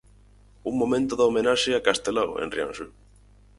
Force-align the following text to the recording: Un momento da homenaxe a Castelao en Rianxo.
Un 0.69 0.73
momento 0.81 1.13
da 1.15 1.27
homenaxe 1.29 1.71
a 1.73 1.83
Castelao 1.87 2.31
en 2.43 2.47
Rianxo. 2.55 2.85